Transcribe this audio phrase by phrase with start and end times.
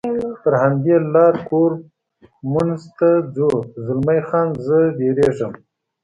[0.41, 3.49] پر همدې لار کورمونز ته ځو،
[3.85, 5.53] زلمی خان: زه وېرېږم.